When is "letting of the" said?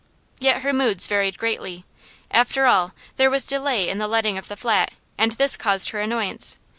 4.07-4.57